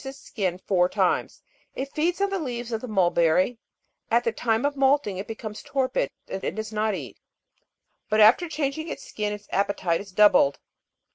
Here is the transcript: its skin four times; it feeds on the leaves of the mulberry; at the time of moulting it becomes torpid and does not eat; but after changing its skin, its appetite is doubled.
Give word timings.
its 0.03 0.17
skin 0.17 0.57
four 0.57 0.89
times; 0.89 1.43
it 1.75 1.93
feeds 1.93 2.19
on 2.19 2.31
the 2.31 2.39
leaves 2.39 2.71
of 2.71 2.81
the 2.81 2.87
mulberry; 2.87 3.59
at 4.09 4.23
the 4.23 4.31
time 4.31 4.65
of 4.65 4.75
moulting 4.75 5.17
it 5.19 5.27
becomes 5.27 5.61
torpid 5.61 6.09
and 6.27 6.55
does 6.55 6.73
not 6.73 6.95
eat; 6.95 7.19
but 8.09 8.19
after 8.19 8.49
changing 8.49 8.87
its 8.87 9.03
skin, 9.07 9.31
its 9.31 9.47
appetite 9.51 10.01
is 10.01 10.11
doubled. 10.11 10.57